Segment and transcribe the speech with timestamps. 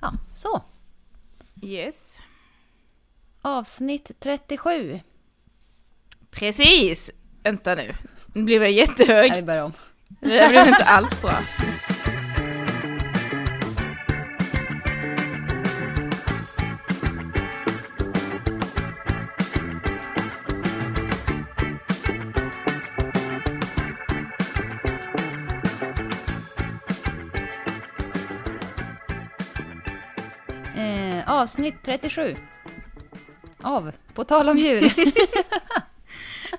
[0.00, 0.62] Ja, så.
[1.62, 2.20] Yes.
[3.42, 5.00] Avsnitt 37.
[6.30, 7.10] Precis!
[7.42, 7.92] Vänta nu.
[8.34, 9.30] Nu blev jag jättehög.
[9.30, 9.72] Ja, vi börjar om.
[10.08, 11.38] Det blev inte alls bra.
[31.60, 32.36] Avsnitt 37.
[33.62, 34.92] Av På tal om djur.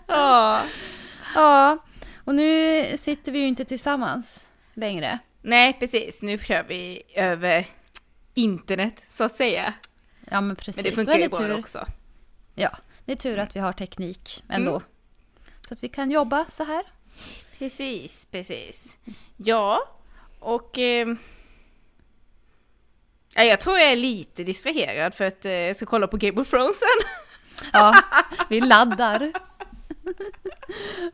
[0.08, 0.64] Ja.
[1.36, 1.78] ja,
[2.24, 5.20] och nu sitter vi ju inte tillsammans längre.
[5.42, 6.22] Nej, precis.
[6.22, 7.66] Nu kör vi över
[8.34, 9.74] internet, så att säga.
[10.32, 10.76] Ja, men precis.
[10.76, 11.86] Men det funkar ju bra också.
[12.56, 14.72] Ja, det är tur att vi har teknik ändå.
[14.72, 14.84] Mm.
[15.68, 16.84] Så att vi kan jobba så här.
[17.58, 18.96] Precis, precis.
[19.38, 19.80] Ja,
[20.40, 20.78] och...
[20.78, 21.08] Eh,
[23.36, 26.42] ja, jag tror jag är lite distraherad för att eh, jag ska kolla på Game
[26.42, 27.10] of Thrones sen.
[27.74, 28.02] Ja,
[28.50, 29.32] vi laddar.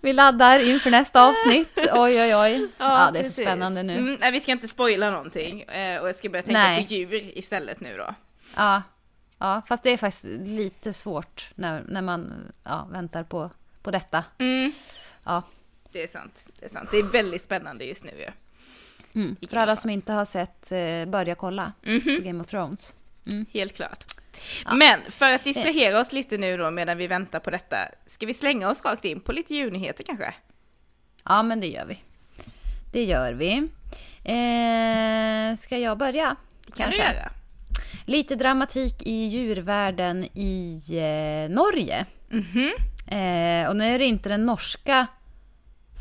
[0.02, 1.78] Vi laddar inför nästa avsnitt.
[1.78, 2.68] Oj, oj, oj.
[2.78, 3.46] Ja, det är så precis.
[3.46, 3.94] spännande nu.
[3.98, 5.62] Mm, nej, vi ska inte spoila någonting.
[5.62, 6.88] Eh, och jag ska börja tänka Nej.
[6.88, 8.16] på djur istället nu då.
[8.56, 8.84] Ja,
[9.38, 13.50] ja, fast det är faktiskt lite svårt när, när man ja, väntar på,
[13.82, 14.24] på detta.
[14.38, 14.72] Mm,
[15.24, 15.44] Ja.
[15.92, 16.46] det är sant.
[16.60, 16.90] Det är sant.
[16.92, 18.32] Det är väldigt spännande just nu ju.
[19.18, 19.36] Mm.
[19.50, 22.02] För alla som inte har sett, eh, börja kolla Mhm.
[22.18, 22.96] på Game of Thrones.
[23.54, 24.04] Helt klart.
[24.76, 28.34] Men för att distrahera oss lite nu då medan vi väntar på detta, ska vi
[28.34, 30.34] slänga oss rakt in på lite djurnyheter kanske?
[31.24, 32.00] Ja, men det gör vi.
[32.92, 33.58] Det gör vi.
[34.24, 36.36] Eh, ska jag börja?
[36.66, 37.32] Det kan du göra.
[38.06, 42.06] Lite dramatik i djurvärlden i eh, Norge.
[42.30, 42.72] Mhm.
[43.08, 45.08] Eh, och nu är det inte den norska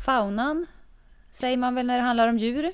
[0.05, 0.65] faunan,
[1.31, 2.73] säger man väl när det handlar om djur.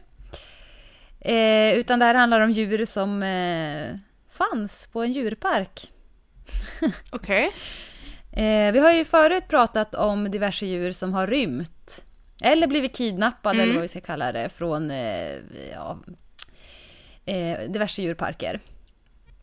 [1.26, 3.96] Eh, utan det här handlar om djur som eh,
[4.30, 5.92] fanns på en djurpark.
[7.12, 7.52] Okej.
[8.32, 12.04] Eh, vi har ju förut pratat om diverse djur som har rymt.
[12.44, 13.64] Eller blivit kidnappade, Mm.
[13.64, 15.32] eller vad vi ska kalla det, från eh,
[15.74, 16.00] ja,
[17.26, 18.60] eh, diverse djurparker.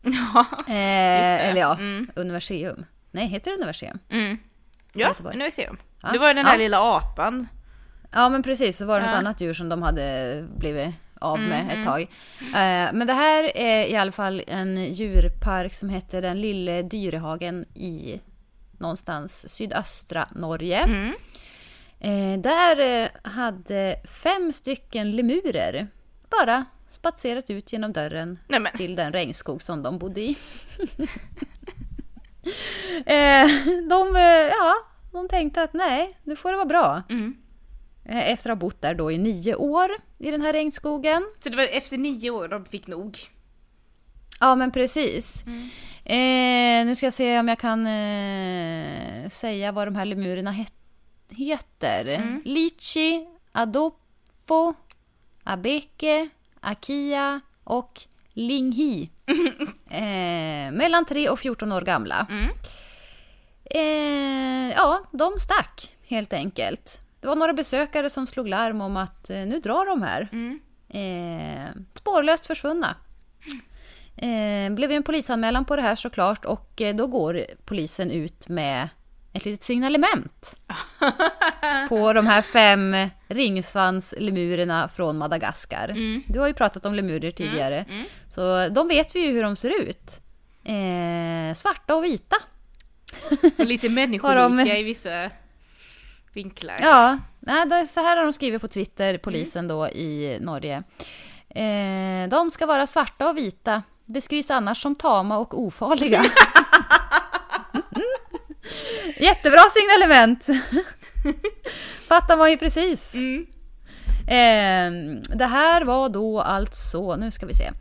[0.03, 0.45] Ja.
[0.67, 2.07] Eh, eller ja, Mm.
[2.15, 2.85] Universium.
[3.11, 3.99] Nej, heter det Universium?
[4.09, 4.37] Mm.
[4.93, 5.35] Ja, Göteborg.
[5.35, 5.77] Universium.
[6.03, 6.09] Ja.
[6.11, 6.57] Det var den där Ja.
[6.57, 7.47] lilla apan.
[8.11, 8.77] Ja, men precis.
[8.77, 9.17] Så var det något Ja.
[9.19, 12.01] annat djur som de hade blivit av med Mm, ett tag.
[12.41, 17.65] Eh, men det här är i alla fall en djurpark som heter den lille Dyrehagen
[17.73, 18.21] i
[18.77, 20.79] någonstans sydöstra Norge.
[20.79, 21.13] Mm.
[22.41, 25.87] Där eh, hade fem stycken lemurer
[26.29, 30.29] bara spatserat ut genom dörren Nej men, till den regnskog som de bodde i.
[33.05, 33.47] eh,
[33.89, 34.15] de,
[34.51, 34.75] ja,
[35.11, 37.01] de tänkte att nej, nu får det vara bra.
[37.09, 37.40] mm.
[38.11, 41.25] Eh, Efter att ha bott där då i nio år i den här regnskogen.
[41.43, 43.17] Så det var efter nio år de fick nog.
[44.39, 45.43] Ja, men precis.
[46.05, 50.73] Eh, nu ska jag se om jag kan eh, säga vad de här lemurerna het-
[51.29, 52.39] heter.
[52.45, 54.73] Lichi, Adolfo,
[55.43, 56.29] Abeke,
[56.59, 58.01] Akia och
[58.33, 59.09] Linghi.
[59.89, 62.27] eh, mellan 3 och 14 år gamla.
[62.29, 62.49] Mm.
[63.65, 66.99] Eh, ja, de stack helt enkelt.
[67.21, 70.27] Det var några besökare som slog larm om att eh, nu drar de här.
[70.31, 70.59] Mm.
[70.89, 72.95] Eh, spårlöst försvunna.
[74.17, 78.89] Eh, blev en polisanmälan på det här såklart och eh, då går polisen ut med
[79.33, 80.55] ett litet signalement
[81.89, 82.95] på de här fem
[83.27, 85.89] ringsvanslemurerna från Madagaskar.
[85.89, 86.23] Mm.
[86.27, 87.85] Du har ju pratat om lemurer tidigare,
[88.29, 90.21] så de vet vi ju hur de ser ut.
[90.63, 92.35] Eh, svarta och vita.
[93.57, 95.29] Och lite människolika de- i vissa
[96.33, 96.77] vinklar.
[96.81, 100.83] Ja, nej, så här har de skrivit på Twitter, polisen då i Norge.
[101.49, 106.23] Eh, de ska vara svarta och vita, beskrivs annars som tama och ofarliga.
[109.19, 110.47] Jättebra signalement!
[112.07, 113.13] Fattar man ju precis.
[113.15, 113.45] Mm.
[114.27, 114.91] Eh,
[115.35, 117.71] det här var då alltså, nu ska vi se.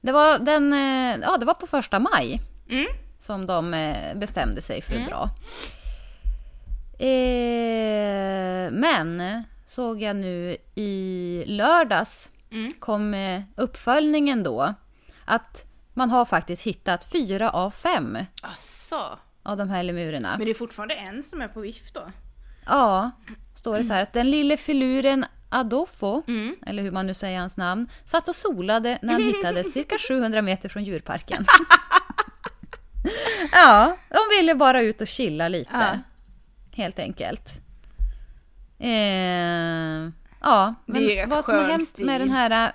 [0.00, 2.40] Det var, den, eh, ja, det var på första maj
[2.70, 2.86] Mm.
[3.18, 5.30] som de eh, bestämde sig för att dra.
[6.98, 12.68] Eh, men såg jag nu i lördags Mm.
[12.78, 14.74] kom eh, uppföljningen då
[15.24, 19.18] att man har faktiskt hittat fyra av fem Asså.
[19.42, 20.34] av de här lemurerna.
[20.38, 22.10] Men det är fortfarande en som är på vift då?
[22.66, 23.10] Ja,
[23.54, 26.56] står det så här att den lille filuren Adolfo, Mm.
[26.66, 30.42] eller hur man nu säger hans namn, satt och solade när han hittades cirka 700
[30.42, 31.44] meter från djurparken.
[33.52, 35.70] ja, de ville bara ut och chilla lite.
[35.72, 35.98] Ja.
[36.78, 37.60] Helt enkelt.
[38.78, 40.10] Eh,
[40.40, 42.06] ja, men vad som har hänt stil.
[42.06, 42.72] med den här...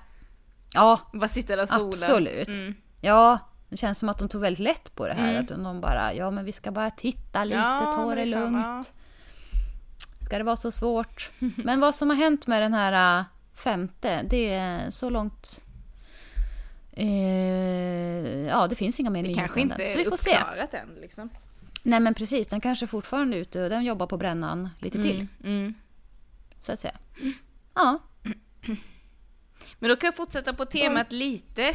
[0.73, 1.88] Ja, Bara sitta där sola.
[1.88, 2.47] absolut.
[2.47, 2.73] Mm.
[3.01, 3.39] Ja,
[3.69, 5.29] det känns som att de tog väldigt lätt på det här.
[5.29, 5.41] Mm.
[5.41, 8.94] Att de bara, ja men vi ska bara titta lite, Ja, ta det lugnt.
[10.19, 11.31] Ska det vara så svårt?
[11.56, 13.25] Men vad som har hänt med den här äh,
[13.56, 15.61] femte, det är så långt...
[16.91, 17.07] Eh,
[18.47, 20.31] ja, det finns inga mer Det kanske inte är Så vi får se.
[20.35, 21.29] uppklarat än liksom.
[21.83, 25.15] Nej men precis, den kanske fortfarande är ute och den jobbar på brännan lite till.
[25.44, 25.57] Mm.
[25.59, 25.74] Mm.
[26.65, 26.97] Så att säga.
[27.75, 28.00] Ja.
[29.80, 31.74] Men då kan jag fortsätta på temat lite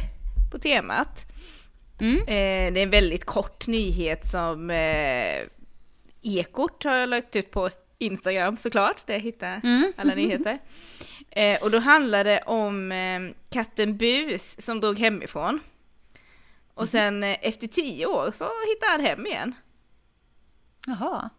[0.51, 1.25] på temat.
[1.99, 2.15] Mm.
[2.17, 5.41] Eh, det är en väldigt kort nyhet som eh,
[6.21, 9.93] Ekot har lagt ut på Instagram såklart, där jag hittar Mm.
[9.97, 10.59] alla nyheter.
[11.31, 13.19] Eh, och då handlar det om eh,
[13.49, 15.59] katten Bus som drog hemifrån.
[16.73, 19.55] Och sen eh, efter tio år så hittade han hem igen.
[20.87, 21.29] Jaha.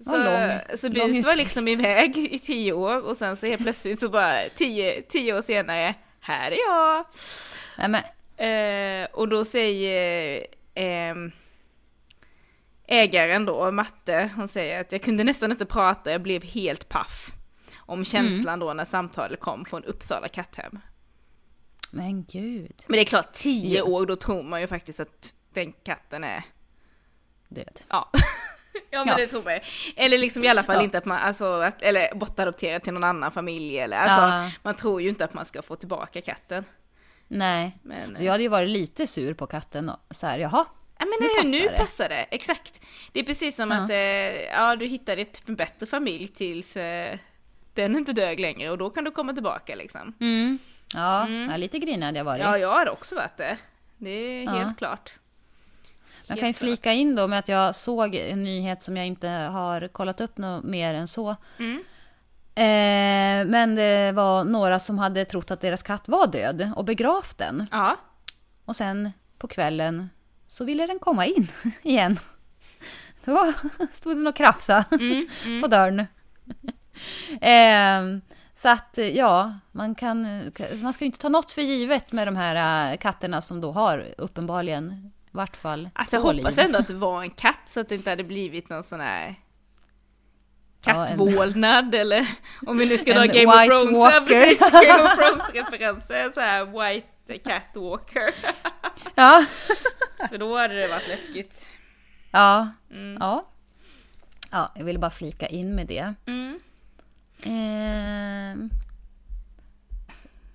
[0.00, 3.62] Så, lång- så lång Bus var liksom iväg i tio år och sen så helt
[3.62, 7.06] plötsligt så bara tio, tio år senare, här är jag!
[7.78, 8.04] Nej men.
[8.36, 11.32] Eh, och då säger ehm,
[12.86, 17.30] ägaren då, Matte, hon säger att jag kunde nästan inte prata, jag blev helt paff.
[17.76, 20.78] Om känslan då när samtalet kom från Uppsala katthem.
[21.90, 22.82] Men gud.
[22.86, 23.84] Men det är klart, tio Ja.
[23.84, 26.42] år, då tror man ju faktiskt att den katten är,
[27.48, 27.80] Död.
[27.88, 28.10] ja.
[28.90, 29.16] ja men Ja.
[29.16, 29.58] det tror ju.
[29.96, 30.82] Eller liksom i alla fall Ja.
[30.82, 34.50] inte att man, alltså, att, eller bortadopterat till någon annan familj eller, alltså, Ja.
[34.62, 36.64] man tror ju inte att man ska få tillbaka katten.
[37.28, 37.78] Nej.
[37.82, 40.64] Men, Så jag hade ju varit lite sur på katten och så här, jaha.
[40.98, 41.78] Ja men Nu nu, nu passar det.
[41.84, 42.80] passar det, exakt.
[43.12, 43.96] Det är precis som att eh,
[44.42, 47.18] ja, du hittade typ en bättre familj tills eh,
[47.74, 50.14] den inte dög längre och då kan du komma tillbaka liksom.
[50.20, 50.58] Mm.
[50.94, 51.60] Ja, Mm.
[51.60, 52.40] lite grinig hade jag varit.
[52.42, 53.56] Ja, jag har också varit det.
[53.98, 55.12] Det är helt klart.
[56.26, 59.28] Jag kan ju flika in då med att jag såg en nyhet som jag inte
[59.28, 61.36] har kollat upp något mer än så.
[61.58, 61.84] Mm.
[62.56, 67.38] Eh, men det var några som hade trott att deras katt var död och begravt
[67.38, 67.66] den.
[67.70, 67.96] Ja,
[68.64, 70.10] Och sen på kvällen
[70.46, 71.48] så ville den komma in
[71.82, 72.18] igen.
[73.24, 73.52] Då
[73.92, 74.84] stod den och krafsade
[75.44, 76.00] mm, på dörren.
[77.40, 78.20] eh,
[78.54, 80.42] så att ja, man, kan,
[80.82, 83.72] man ska ju inte ta något för givet med de här eh, katterna som då
[83.72, 87.88] har uppenbarligen vart fall alltså jag hoppas ändå att det var en katt så att
[87.88, 89.34] det inte hade blivit någon sån här
[90.86, 92.26] Ja, kattvålnad eller
[92.66, 94.12] om vi nu ska dra Game of White Thrones,
[95.80, 96.64] ja, så här
[96.94, 98.30] White Cat Walker.
[99.14, 99.44] Ja,
[100.30, 101.68] För då hade det varit läskigt.
[102.30, 103.16] ja, Mm.
[103.20, 103.46] ja.
[104.50, 106.14] Ja, jag ville bara flika in med det.
[106.26, 106.60] Mm.
[107.44, 108.70] Ehm.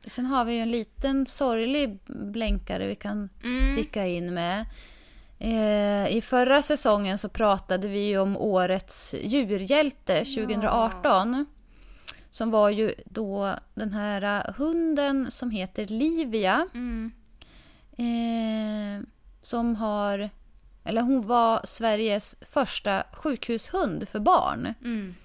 [0.07, 3.73] Sen har vi ju en liten sorglig blänkare vi kan Mm.
[3.75, 4.65] sticka in med.
[5.39, 11.45] Eh, I förra säsongen så pratade vi om årets djurhjälte 2018.
[12.31, 16.67] Som var ju då den här hunden som heter Livia.
[16.73, 17.11] Mm.
[17.97, 19.05] Eh,
[19.41, 20.29] som har,
[20.83, 24.73] eller hon var Sveriges första sjukhushund för barn.
[24.83, 25.15] Mm.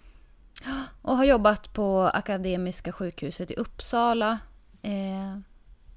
[1.02, 4.38] Och har jobbat på Akademiska sjukhuset i Uppsala.
[4.84, 5.38] Eh,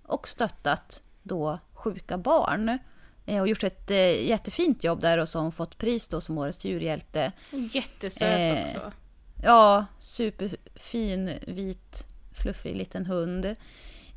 [0.04, 2.78] och stöttat då sjuka barn.
[3.26, 6.22] Eh, och gjort ett eh, jättefint jobb där och så har hon fått pris då
[6.22, 7.32] som årets djurhjälte.
[7.74, 8.92] Jättesöt Eh, också.
[9.44, 13.46] Ja, superfin, vit, fluffig liten hund.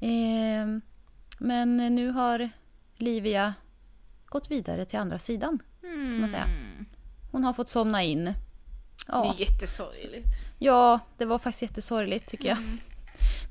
[0.00, 0.67] Eh,
[1.38, 2.50] men nu har
[2.96, 3.54] Livia
[4.26, 5.59] gått vidare till andra sidan.
[5.83, 6.21] Mm.
[6.21, 6.47] man säga.
[7.33, 8.25] Hon har fått somna in.
[8.25, 8.35] Det
[9.09, 10.28] Ja, är jättesorgligt.
[10.59, 12.59] ja det var faktiskt jättesorgligt tycker jag.
[12.59, 12.78] Mm.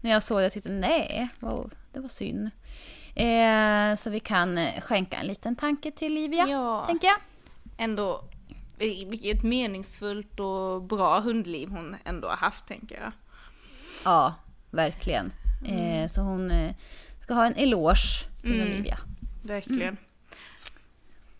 [0.01, 2.49] När jag såg det jag tyckte nej, wow, det var synd.
[3.15, 6.85] Eh, så vi kan eh, skänka en liten tanke till Livia, Ja.
[6.87, 7.17] tänker jag.
[7.77, 8.23] Ändå,
[8.77, 13.11] vilket meningsfullt och bra hundliv hon ändå har haft tänker jag.
[14.05, 14.35] Ja,
[14.71, 15.31] verkligen.
[15.67, 16.73] Eh, så hon eh,
[17.19, 18.67] ska ha en eloge till Mm.
[18.67, 18.97] Olivia.
[19.43, 19.97] Verkligen.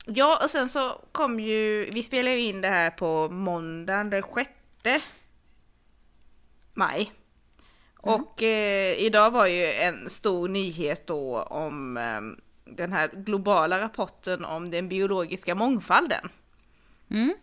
[0.06, 4.24] Ja, och sen så kom ju, vi spelar ju in det här på måndagen den
[4.84, 5.04] 6
[6.74, 7.12] maj.
[8.02, 12.22] Och eh, idag var ju en stor nyhet då om eh,
[12.66, 16.30] den här globala rapporten om den biologiska mångfalden.
[17.12, 17.34] Mm.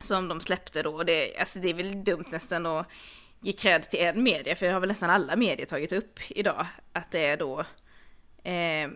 [0.00, 1.02] Som de släppte då.
[1.02, 2.86] Det, alltså det är väl dumt nästan att
[3.40, 6.66] ge cred till en media, för det har väl nästan alla medier tagit upp idag.
[6.92, 7.60] Att det är då
[8.50, 8.90] eh,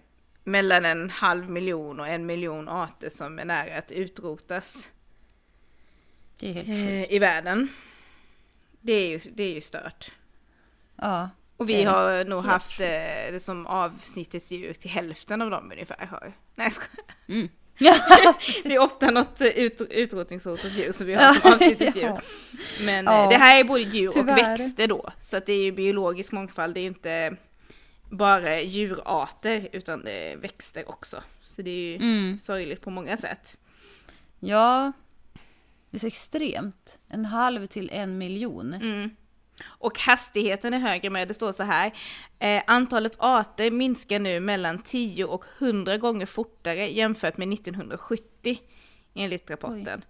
[0.45, 4.91] mellan en halv miljon och en miljon arter som är nära att utrotas
[6.43, 7.69] eh, i världen.
[8.81, 10.13] Det är ju, det är ju stört.
[11.01, 11.31] Ja.
[11.57, 12.87] Och vi har nog helt haft eh,
[13.33, 16.07] det som avsnittets djur till hälften av dem ungefär.
[16.07, 16.33] Har.
[16.55, 17.05] Nej jag skojar.
[17.29, 17.49] Mm.
[18.65, 22.21] Det är ofta något eh, ut, utrotningshotat djur som vi har som avsnittets djur.
[22.85, 23.23] Men Ja.
[23.23, 24.37] eh, det här är både djur och Tyvärr.
[24.59, 25.11] växter då.
[25.21, 27.37] Så att det är ju biologisk mångfald, det är inte
[28.11, 31.23] bara djurarter utan det är växter också.
[31.43, 32.39] Så det är ju Mm.
[32.39, 33.57] sorgligt på många sätt.
[34.41, 34.93] Ja,
[35.91, 36.99] det är så extremt.
[37.09, 38.75] En halv till en miljon.
[38.75, 39.11] Mm.
[39.67, 41.93] Och hastigheten är högre med, det står så här.
[42.39, 48.59] Eh, antalet arter minskar nu mellan 10 och 100 gånger fortare jämfört med 1970
[49.15, 50.05] enligt rapporten.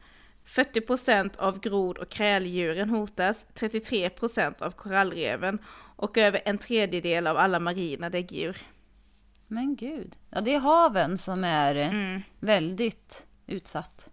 [0.47, 5.59] 40% av grod och kräldjuren hotas, 33% av korallreven
[5.97, 8.57] och över en tredjedel av alla marina däggdjur.
[9.47, 10.17] Men gud.
[10.31, 12.23] Ja, det är haven som är eh, Mm.
[12.41, 14.09] väldigt utsatt.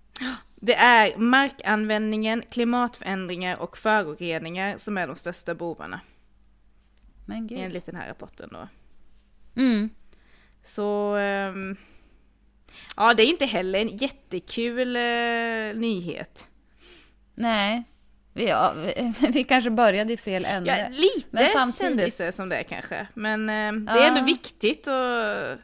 [0.61, 5.99] Det är markanvändningen, klimatförändringar och föroreningar som är de största bovarna
[7.25, 7.59] Men gud.
[7.59, 8.67] enligt den här rapporten då.
[9.61, 9.89] Mm.
[10.63, 11.75] Så ehm,
[12.97, 16.47] ja, det är inte heller en jättekul eh, nyhet.
[17.35, 17.83] Nej.
[18.33, 20.77] Ja, vi, vi kanske började i fel ände.
[20.79, 23.07] Ja, lite Men samtidigt- kändes det som det kanske.
[23.13, 24.03] Men eh, det Ja.
[24.03, 25.59] är ändå viktigt att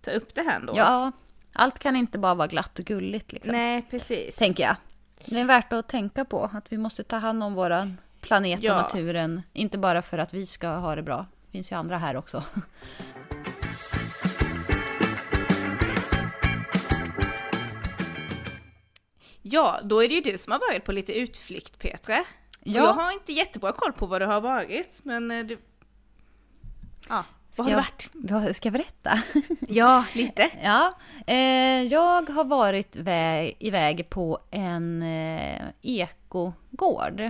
[0.00, 0.72] ta upp det här ändå.
[0.76, 1.12] Ja,
[1.56, 3.52] allt kan inte bara vara glatt och gulligt liksom.
[3.52, 4.36] Nej, precis.
[4.36, 4.76] Tänker jag.
[5.24, 8.72] Det är värt att tänka på att vi måste ta hand om våran planet Ja.
[8.76, 9.42] och naturen.
[9.52, 11.26] Inte bara för att vi ska ha det bra.
[11.46, 12.42] Det finns ju andra här också.
[19.42, 22.16] Ja, då är det ju du som har varit på lite utflykt Petra.
[22.16, 22.24] Ja.
[22.80, 25.58] Jag har inte jättebra koll på vad du har varit, men eh, du...
[27.08, 27.24] Ja,
[27.56, 28.08] vad har du jag- varit?
[28.44, 29.18] Vad ska jag berätta?
[29.68, 30.50] Ja, lite.
[30.62, 37.20] Ja, eh, jag har varit väg, iväg på en eh, ekogård.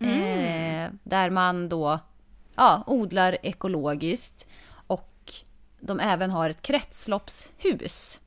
[0.00, 1.98] Eh, där man då
[2.56, 4.46] ja, odlar ekologiskt
[4.86, 5.32] och
[5.80, 8.20] de även har ett kretsloppshus.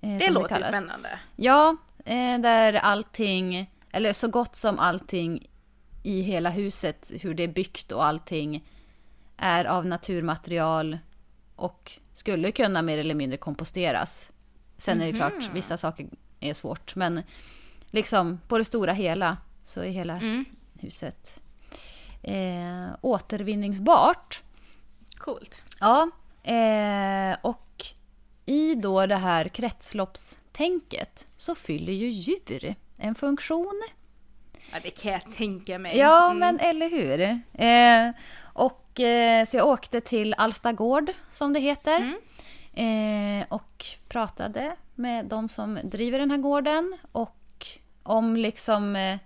[0.00, 0.68] eh, Det låter kallas.
[0.68, 1.18] spännande.
[1.36, 5.46] Ja, eh, där allting, eller så gott som allting
[6.02, 8.64] i hela huset, hur det är byggt och allting
[9.44, 10.98] är av naturmaterial
[11.56, 14.32] och skulle kunna mer eller mindre komposteras.
[14.76, 16.06] Sen är det klart, vissa saker
[16.40, 17.22] är svårt, men
[17.90, 20.44] liksom på det stora hela så är hela Mm.
[20.80, 21.40] huset
[22.22, 24.42] eh, återvinningsbart.
[25.16, 25.62] Coolt.
[25.80, 26.10] Ja,
[26.42, 27.84] eh, och
[28.46, 33.82] i då det här kretsloppstänket så fyller ju djur en funktion.
[34.72, 35.98] Ja, det kan jag tänka mig.
[35.98, 36.38] Ja, Mm.
[36.38, 37.20] men eller hur?
[37.52, 38.10] Eh,
[38.54, 42.14] och eh, så jag åkte till Alstagård som det heter.
[42.72, 47.66] Eh, och pratade med de som driver den här gården och
[48.02, 49.18] om liksom eh,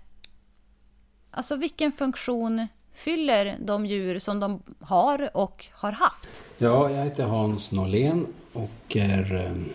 [1.31, 6.45] Alltså vilken funktion fyller de djur som de har och har haft?
[6.57, 9.73] Ja, jag heter Hans Norlén och är eh,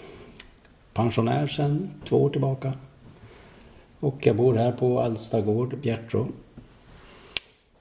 [0.93, 2.73] pensionär sedan två år tillbaka.
[4.01, 6.27] Och jag bor här på Alstagård, Bjärtrå.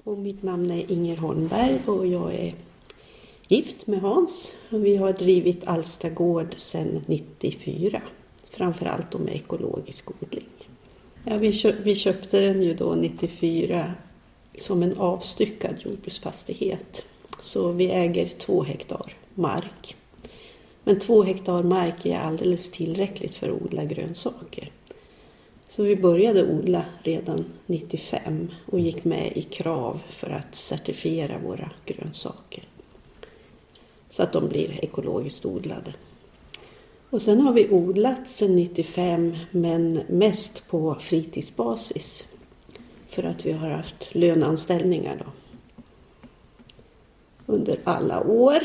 [0.04, 2.54] Och mitt namn är Inger Holmberg och jag är
[3.48, 4.54] gift med Hans.
[4.70, 8.02] Och vi har drivit Alsta gård sedan 94.
[8.50, 10.50] Framförallt då med ekologisk odling.
[11.26, 13.94] Ja, vi, vi köpte den ju då 94
[14.58, 17.06] som en avstyckad jordbruksfastighet.
[17.42, 19.96] Så vi äger två hektar mark.
[20.84, 24.72] Men två hektar mark är alldeles tillräckligt för att odla grönsaker.
[25.76, 31.72] Så vi började odla redan 95 och gick med i krav för att certifiera våra
[31.86, 32.64] grönsaker.
[34.10, 35.94] Så att de blir ekologiskt odlade.
[37.10, 42.26] Och sen har vi odlat sedan 95 men mest på fritidsbasis.
[43.10, 45.32] För att vi har haft löneanställningar då.
[47.46, 48.60] Under alla år.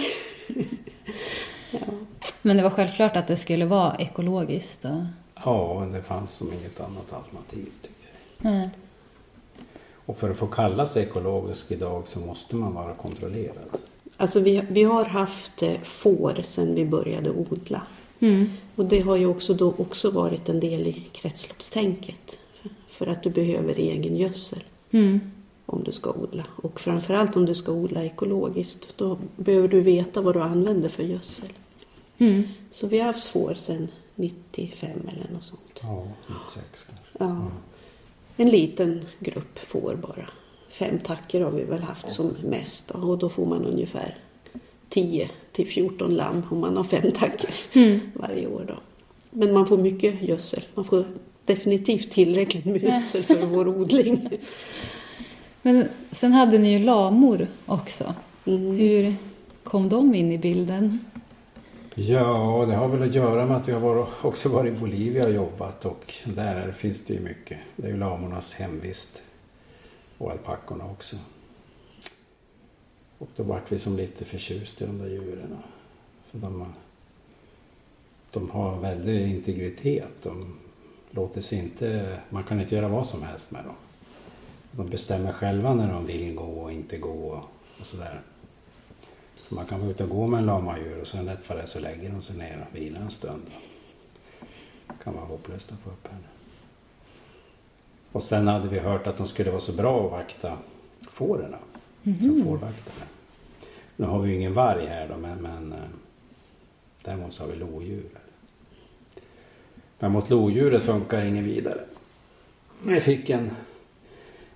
[1.70, 1.78] ja.
[2.42, 4.82] Men det var självklart att det skulle vara ekologiskt.
[4.82, 5.06] då?
[5.44, 7.68] Ja, det fanns som inget annat alternativ.
[7.82, 8.52] Tycker jag.
[8.52, 8.68] Mm.
[10.06, 13.68] Och för att få kalla sig ekologisk idag så måste man vara kontrollerad.
[14.16, 17.82] Alltså vi, vi har haft eh, får sedan vi började odla.
[18.76, 22.38] Och det har ju också då också varit en del i kretsloppstänket.
[22.88, 24.62] För att du behöver egen gödsel
[25.66, 26.44] om du ska odla.
[26.56, 28.88] Och framförallt om du ska odla ekologiskt.
[28.96, 31.52] Då behöver du veta vad du använder för gödsel.
[32.70, 33.88] Så vi har haft får sedan
[34.18, 35.80] 95 eller något sånt.
[35.82, 37.04] Ja, 96 kanske.
[37.18, 37.50] Ja.
[38.36, 40.28] En liten grupp får bara.
[40.70, 42.88] Fem tacker har vi väl haft som mest.
[42.88, 42.98] Då.
[42.98, 44.16] Och då får man ungefär
[44.88, 47.50] 10 till 14 lamm om man har fem tacker
[48.14, 48.64] varje år.
[48.68, 48.74] Då.
[49.30, 50.62] Men man får mycket gödsel.
[50.74, 51.04] Man får
[51.44, 54.28] definitivt tillräckligt med gödsel för vår odling.
[55.62, 58.14] Men sen hade ni ju lamor också.
[58.44, 58.76] Mm.
[58.76, 59.14] Hur
[59.64, 61.04] kom de in i bilden?
[62.00, 65.24] Ja, det har väl att göra med att vi har varit, också varit i Bolivia
[65.26, 67.58] och jobbat och där finns det ju mycket.
[67.76, 69.22] Det är ju lamornas hemvist
[70.18, 71.16] och alpackorna också.
[73.18, 75.56] Och då vart vi som lite förtjust i de där djuren.
[76.30, 76.72] För de, har-
[78.30, 80.12] de har väldig integritet.
[80.22, 80.58] De
[81.10, 83.74] låter sig inte, man kan inte göra vad som helst med dem.
[84.70, 87.44] De bestämmer själva när de vill gå och inte gå
[87.80, 88.20] och sådär.
[89.48, 91.66] Så man kan vara ute och gå med en lamadjur och sen rätt vad det
[91.66, 93.42] så lägger de sig ner och vilar en stund.
[94.86, 96.28] Det kan vara hopplöst att få upp henne.
[98.12, 100.58] Och sen hade vi hört att de skulle vara så bra att vakta
[101.12, 101.54] fåren.
[102.02, 103.06] Som fårvaktare.
[103.96, 105.78] Nu har vi ju ingen varg här då men, men eh,
[107.02, 108.10] däremot så har vi lodjur.
[109.98, 111.80] Men mot lodjuret funkar inget vidare.
[112.86, 113.50] Jag fick en,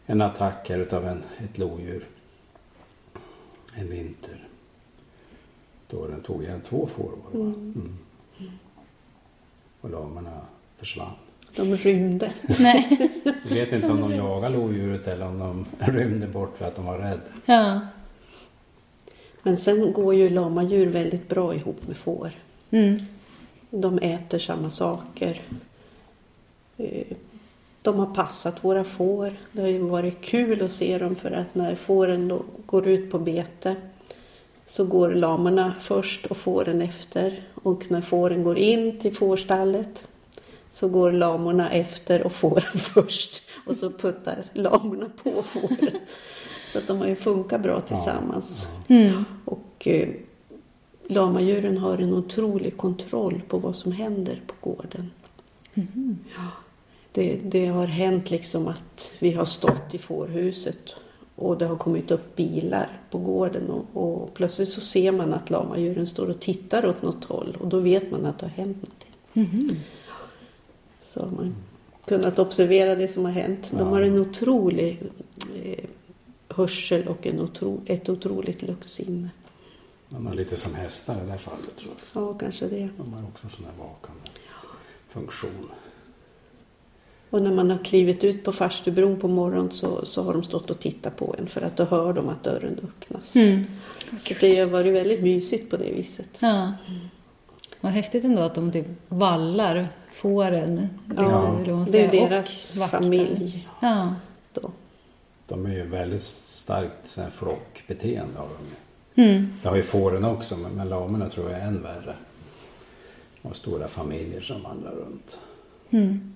[0.06, 2.06] en attack här utav en, ett lodjur.
[3.75, 4.49] En vinter.
[5.92, 7.44] Då den tog ihjäl två får var det, va?
[7.44, 7.99] mm.
[9.80, 10.40] Och lamarna
[10.78, 11.11] försvann.
[11.56, 12.32] De rymde.
[12.58, 13.11] Nej.
[13.49, 16.84] Jag vet inte om de jagade lodjuret eller om de rymde bort för att de
[16.84, 17.20] var rädda.
[17.44, 17.80] Ja.
[19.42, 22.30] Men sen går ju lamadjur väldigt bra ihop med får.
[22.70, 22.99] Mm.
[23.70, 25.40] De äter samma saker.
[26.76, 27.16] Eh,
[27.82, 29.32] De har passat våra får.
[29.52, 33.11] Det har ju varit kul att se dem för att när fåren då går ut
[33.11, 33.76] på bete
[34.69, 37.42] så går lamarna först och fåren efter.
[37.54, 40.04] Och när fåren går in till fårstallet
[40.71, 43.42] så går lamorna efter och fåren först.
[43.66, 45.97] Och så puttar lamorna på fåren.
[46.73, 48.66] Så att de har ju funkat bra tillsammans.
[48.88, 49.25] Mm.
[49.45, 50.09] Och eh,
[51.07, 55.11] lamadjuren har en otrolig kontroll på vad som händer på gården.
[56.37, 56.49] Ja,
[57.12, 60.95] det, det har hänt liksom att vi har stått i fårhuset
[61.36, 65.50] och det har kommit upp bilar på gården och, och plötsligt så ser man att
[65.50, 68.76] lamadjuren står och tittar åt något håll och då vet man att det har hänt
[68.82, 69.80] någonting.
[71.02, 71.54] Så har man
[72.04, 73.68] kunnat observera det som har hänt.
[73.70, 73.84] De Ja.
[73.84, 75.02] har en otrolig
[75.64, 75.84] eh,
[76.48, 79.30] hörsel och en otro, ett otroligt luktsinne.
[80.08, 82.22] De är lite som hästar i det här fallet tror jag.
[82.22, 82.88] Ja, kanske det.
[82.98, 84.28] De har också sån här vakande
[85.08, 85.68] funktion.
[87.33, 90.71] Och när man har klivit ut på farstubron på morgonen så, så har de stått
[90.71, 93.37] och tittat på en för att då hör de att dörren öppnas.
[93.37, 93.64] Mm.
[94.18, 96.29] Så det har varit väldigt mysigt på det viset.
[96.38, 96.73] Ja.
[97.81, 100.88] Vad häftigt ändå att de typ vallar fåren.
[101.16, 101.57] Ja,
[101.88, 104.14] det är deras familj Ja.
[104.53, 104.71] då.
[105.47, 108.66] De är ju väldigt starkt flockbeteende av dem.
[109.27, 109.53] Mm.
[109.62, 112.14] Det har ju fåren också men, men lamarna tror jag är än värre.
[113.42, 115.38] Och stora familjer som vandrar runt.
[115.90, 116.35] Mm.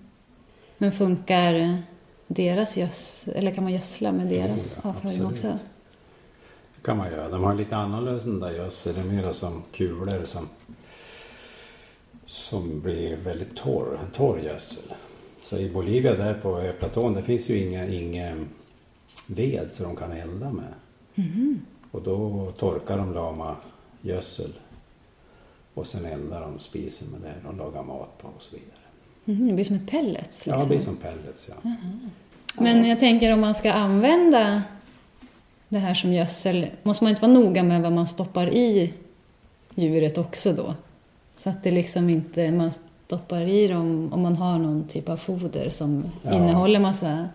[0.78, 1.82] Men funkar
[2.26, 5.58] deras gödsel, eller kan man gödsla med deras Ja, avföring också?
[6.76, 7.28] Det kan man göra.
[7.28, 8.94] De har lite annorlunda gödsel.
[8.94, 10.48] Det är mera som kulor som,
[12.26, 13.98] som blir väldigt torr.
[14.04, 14.92] En torr gödsel.
[15.42, 18.46] Så i Bolivia där på högplatån det finns ju inga, inga
[19.26, 20.74] ved så de kan elda med.
[21.90, 23.56] Och då torkar de lama
[24.00, 24.52] gödsel
[25.74, 28.75] och sen eldar de spisen med det och lagar mat på och så vidare.
[29.28, 30.46] Mhm, det blir som ett pellets.
[30.46, 30.68] Ja, det Liksom.
[30.68, 31.70] blir som pellets ja.
[32.58, 34.62] Men jag tänker om man ska använda
[35.68, 38.94] det här som gödsel, måste man inte vara noga med vad man stoppar i
[39.74, 40.74] djuret också då?
[41.34, 42.70] Så att det liksom inte, man
[43.06, 46.32] stoppar i dem om man har någon typ av foder som Ja.
[46.34, 47.28] innehåller massa...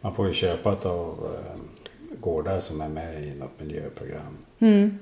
[0.00, 1.60] Man får ju köpa av eh,
[2.20, 4.36] gårdar som är med i något miljöprogram.
[4.58, 4.98] Mm.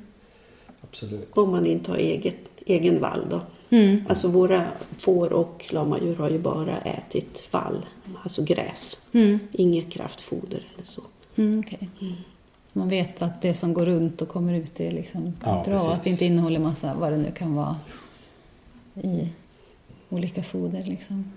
[0.83, 1.29] Absolut.
[1.37, 3.41] Om man inte har eget, egen vall då.
[3.71, 4.05] Mm.
[4.09, 4.65] Alltså våra
[4.99, 7.87] får och lamadjur har ju bara ätit vall,
[8.23, 8.99] alltså gräs.
[9.13, 9.39] Mm.
[9.53, 11.03] Inget kraftfoder eller så.
[11.37, 11.89] Mm, okej.
[12.73, 15.65] Man vet att det som går runt och kommer ut är liksom Ja, bra.
[15.65, 15.89] precis.
[15.89, 17.77] Att det inte innehåller massa, vad det nu kan vara,
[19.03, 19.29] i
[20.09, 21.33] olika foder liksom.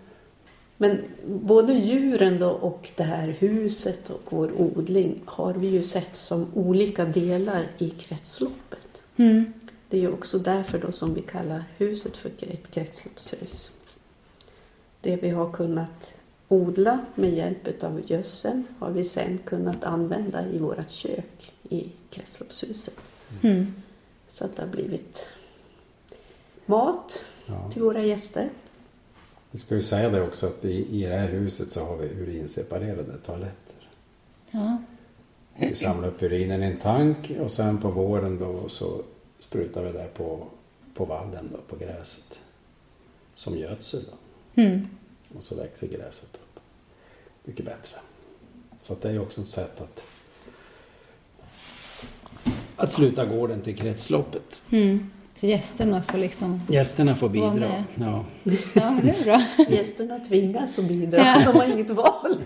[0.77, 6.15] Men både djuren då och det här huset och vår odling har vi ju sett
[6.15, 9.01] som olika delar i kretsloppet.
[9.17, 9.53] Mm.
[9.89, 13.71] Det är ju också därför då som vi kallar huset för ett kretsloppshus.
[15.01, 16.13] Det vi har kunnat
[16.47, 22.95] odla med hjälp av gödsel har vi sen kunnat använda i vårt kök i kretsloppshuset.
[23.41, 23.73] Mm.
[24.29, 25.25] Så att det har blivit
[26.65, 27.71] mat Ja.
[27.71, 28.49] till våra gäster.
[29.51, 32.07] Vi ska ju säga det också att i, i det här huset så har vi
[32.07, 33.89] urinseparerade toaletter.
[34.51, 34.77] Ja.
[35.55, 39.01] Vi samlar upp urinen i en tank och sen på våren då så
[39.39, 40.47] sprutar vi det på,
[40.93, 42.39] på vallen då, på gräset.
[43.35, 44.61] Som gödsel då.
[44.61, 44.87] Mm.
[45.37, 46.59] Och så växer gräset upp.
[47.43, 47.95] Mycket bättre.
[48.81, 50.03] Så att det är ju också ett sätt att
[52.75, 54.61] att sluta gården till kretsloppet.
[54.69, 55.09] Mm.
[55.33, 56.61] Så gästerna får liksom...
[56.69, 57.83] Gästerna får bidra.
[57.95, 58.25] Ja.
[58.73, 59.41] Ja, det är bra.
[59.69, 61.41] Gästerna tvingas att bidra, Ja.
[61.45, 62.37] de har inget val.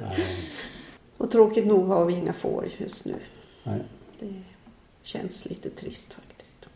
[0.00, 0.26] Nej.
[1.16, 3.14] Och tråkigt nog har vi inga får just nu.
[3.64, 3.80] Nej.
[4.20, 4.26] Det
[5.06, 6.66] känns lite trist faktiskt.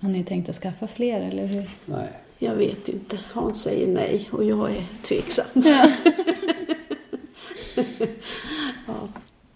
[0.00, 1.70] Har ni tänkt att skaffa fler eller hur?
[1.86, 2.08] Nej.
[2.38, 3.18] Jag vet inte.
[3.32, 5.46] Hans säger nej och jag är tveksam.
[8.86, 9.08] ja.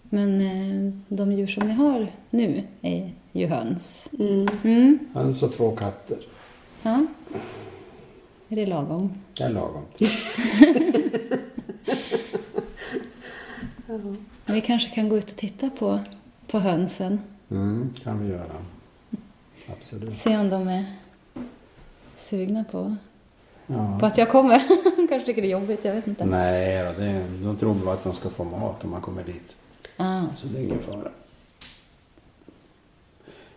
[0.03, 4.09] Men eh, de djur som ni har nu är ju höns.
[4.19, 4.47] Mm.
[4.63, 4.99] Mm.
[5.13, 6.17] Höns och två katter.
[6.81, 7.05] Ja.
[8.49, 9.13] Är det lagom?
[9.37, 9.85] Det är lagom.
[14.45, 15.99] Vi kanske kan gå ut och titta på,
[16.51, 17.19] på hönsen.
[17.49, 18.55] Mm, kan vi göra.
[19.71, 20.15] Absolut.
[20.15, 20.85] Se om de är
[22.15, 23.99] sugna på, på Ja.
[24.07, 24.57] att jag kommer.
[25.09, 26.25] kanske tycker det är jobbigt, jag vet inte.
[26.25, 29.55] Nej, då, det, de tror bara att de ska få mat om man kommer dit.
[29.97, 30.23] Ah.
[30.35, 31.11] Så det är ingen fara.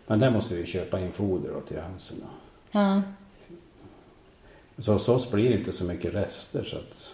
[0.07, 2.17] Men där måste vi köpa in foder då till hönsen.
[2.71, 3.01] Ja.
[4.77, 7.13] Så hos oss blir det inte så mycket rester så att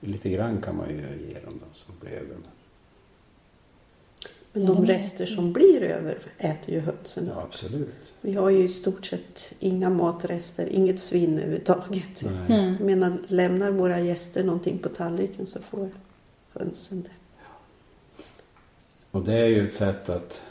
[0.00, 0.96] lite grann kan man ju
[1.28, 2.36] ge dem då som blir över.
[4.58, 7.30] Men Ja, de rester som blir över äter ju hönsen.
[7.34, 7.88] Ja, absolut.
[8.20, 12.22] Vi har ju i stort sett inga matrester, inget svinn överhuvudtaget.
[12.22, 12.60] Nej.
[12.60, 12.76] Mm.
[12.78, 15.90] Jag menar, lämnar våra gäster någonting på tallriken så får
[16.52, 17.10] hönsen det.
[19.10, 20.42] Och det är ju ett sätt att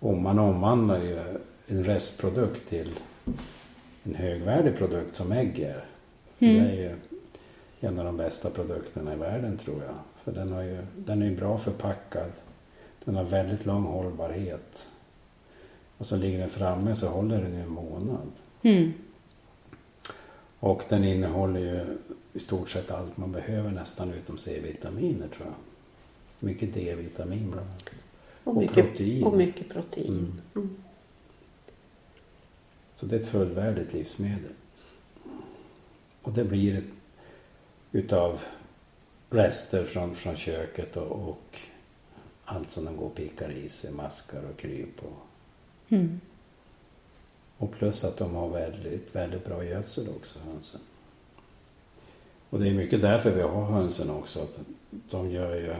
[0.00, 1.18] om man omvandlar ju
[1.66, 2.90] en restprodukt till
[4.04, 5.84] en högvärdig produkt som ägg är.
[6.38, 6.54] Mm.
[6.54, 6.96] Det är ju
[7.80, 9.94] en av de bästa produkterna i världen tror jag.
[10.28, 12.30] För den, har ju, den är ju bra förpackad.
[13.04, 14.88] Den har väldigt lång hållbarhet.
[15.98, 18.28] Och så ligger den framme så håller den i en månad.
[18.62, 18.92] Mm.
[20.60, 21.98] Och den innehåller ju
[22.32, 25.54] i stort sett allt man behöver nästan utom C-vitaminer tror jag.
[26.48, 27.90] Mycket D-vitamin bland annat.
[28.44, 29.24] Och, Och mycket protein.
[29.24, 30.06] Och mycket protein.
[30.08, 30.40] Mm.
[30.54, 30.76] Mm.
[32.94, 34.52] Så det är ett fullvärdigt livsmedel.
[36.22, 36.84] Och det blir ett,
[37.92, 38.40] utav
[39.30, 41.58] rester från, från köket och, och
[42.44, 45.24] allt som de går och pickar i sig, maskar och kryp och,
[45.90, 46.20] Mm.
[47.58, 50.80] och plus att de har väldigt, väldigt bra gödsel också, hönsen.
[52.50, 54.40] Och det är mycket därför vi har hönsen också.
[54.40, 54.58] Att
[55.10, 55.74] de gör ju...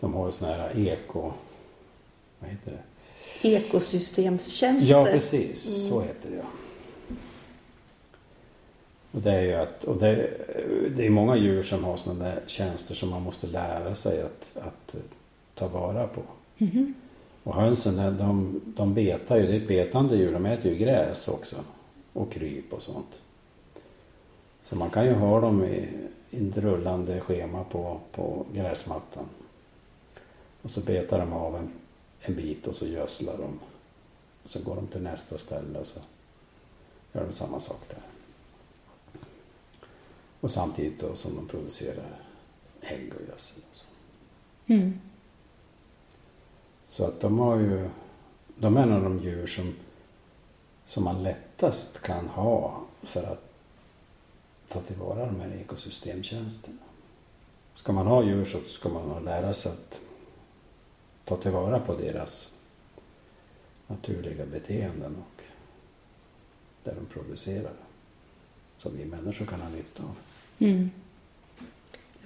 [0.00, 1.32] De har ju såna här eko...
[2.38, 2.70] Vad heter
[3.42, 3.48] det?
[3.48, 4.92] Ekosystemstjänster.
[4.94, 5.76] Ja, precis.
[5.78, 5.90] Mm.
[5.90, 6.46] Så heter det ja.
[9.12, 10.30] Och det är ju att, och det,
[10.96, 14.50] det är många djur som har sådana där tjänster som man måste lära sig att,
[14.54, 15.00] att eh,
[15.54, 16.22] ta vara på.
[16.58, 16.94] Mhm.
[17.42, 20.78] Och hönsen, de- de, de betar ju, det är ett betande djur, de äter ju
[20.78, 21.56] gräs också.
[22.12, 23.18] Och kryp och sånt.
[24.62, 25.88] Så man kan ju ha dem i,
[26.30, 29.24] i ett rullande schema på, på gräsmattan.
[30.62, 31.72] Och så betar de av en,
[32.20, 33.58] en bit och så gödslar de.
[34.44, 36.00] Och så går de till nästa ställe och så
[37.12, 37.98] gör de samma sak där.
[40.42, 42.20] Och samtidigt då som de producerar
[42.80, 43.84] ägg och gödsel och så.
[44.66, 45.00] Mm.
[46.84, 47.90] Så att de har ju,
[48.56, 49.74] de är en av de djur som,
[50.84, 53.52] som man lättast kan ha för att
[54.68, 56.78] ta tillvara de här ekosystemtjänsterna.
[57.74, 60.00] Ska man ha djur så ska man lära sig att
[61.24, 62.58] ta tillvara på deras
[63.86, 65.42] naturliga beteenden och
[66.82, 67.74] det de producerar.
[68.78, 70.16] Som vi människor kan ha nytta av.
[70.62, 70.90] Mm.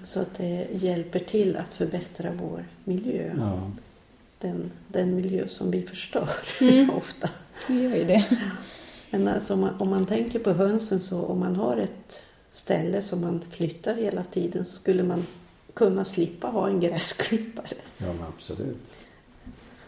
[0.05, 3.35] Så att det hjälper till att förbättra vår miljö.
[3.39, 3.71] Ja,
[4.39, 6.29] Den, den miljö som vi förstör
[6.61, 6.91] Mm.
[6.97, 7.31] ofta.
[7.69, 8.27] Vi gör ju det.
[9.11, 12.21] Men alltså om, man, om man tänker på hönsen så om man har ett
[12.53, 15.27] ställe som man flyttar hela tiden skulle man
[15.75, 17.77] kunna slippa ha en gräsklippare.
[17.99, 18.77] ja men absolut.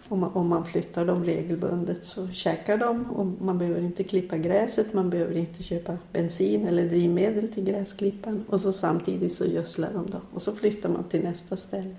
[0.08, 4.36] Om man, om man flyttar dem regelbundet så käkar de och man behöver inte klippa
[4.36, 9.90] gräset, man behöver inte köpa bensin eller drivmedel till gräsklipparen och så samtidigt så gödslar
[9.92, 11.96] de då och så flyttar man till nästa ställe.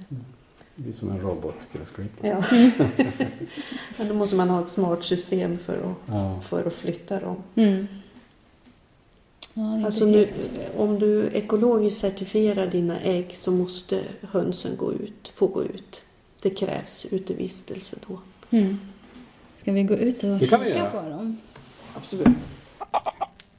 [0.76, 2.28] Det blir som en robotgräsklippare.
[2.30, 2.44] Ja.
[3.98, 6.40] Men då måste man ha ett smart system för att, Ja.
[6.44, 7.36] för att flytta dem.
[7.56, 7.88] Mm.
[9.54, 10.28] Ja, är Alltså nu,
[10.78, 16.02] om du ekologiskt certifierar dina ägg så måste hönsen gå ut, få gå ut.
[16.42, 18.22] Det krävs utevistelse då.
[18.58, 18.80] Mm.
[19.56, 21.38] Ska vi gå ut och kika på dem?
[21.96, 22.38] Absolut.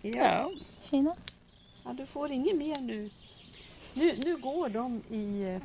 [0.03, 0.51] Ja.
[0.91, 1.15] Tjena.
[1.85, 3.11] ja, du får inget mer nu.
[3.95, 5.59] Nu, nu går de i,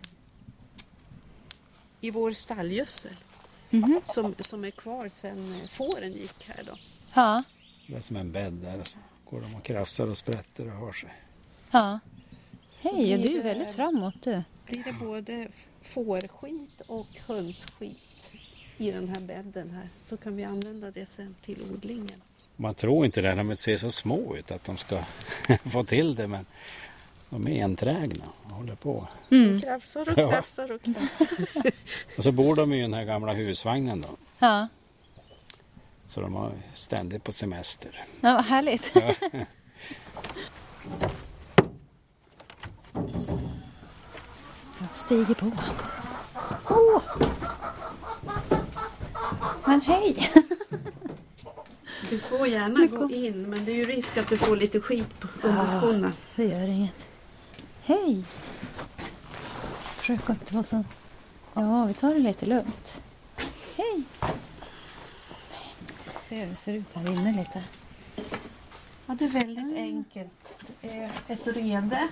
[2.02, 3.12] i vår stallgödsel
[3.70, 4.02] Mhm.
[4.04, 6.78] som, som är kvar sen fåren gick här då.
[7.14, 7.44] Ja.
[7.88, 8.84] Det är som en bädd där.
[9.30, 11.10] Går de och krafsar och sprätter och har sig.
[11.72, 12.00] Ja.
[12.82, 14.42] Hej, och du är väldigt framåt du.
[14.66, 15.48] Blir det både
[15.86, 17.98] fårskit och hönsskit
[18.78, 22.22] i den här bädden här så kan vi använda det sen till odlingen.
[22.56, 25.04] Man tror inte det när de ser så små ut att de ska
[25.64, 26.46] få till det men
[27.30, 29.08] De är enträgna och håller på.
[29.32, 29.62] Mm.
[29.62, 31.28] Krafsar och krafsar och krafsar.
[32.18, 34.10] Och så bor de i den här gamla husvagnen då.
[34.40, 34.68] Ja.
[36.08, 38.06] Så de har ständigt på semester.
[38.22, 38.94] ja, vad härligt.
[44.96, 45.52] stiger på.
[46.70, 47.02] Åh!
[49.66, 50.32] Men hej!
[52.10, 55.20] Du får gärna gå in men det är ju risk att du får lite skit
[55.20, 56.12] på under skorna.
[56.36, 57.08] Det gör inget.
[57.84, 58.24] Hej!
[59.98, 60.84] Försök att inte vara så...
[61.54, 62.94] Ja, vi tar det lite lugnt.
[63.78, 64.04] Hej!
[66.24, 67.64] Se hur det ser ut här inne lite.
[69.06, 70.32] Ja, det är väldigt enkelt.
[71.28, 72.08] Ett rede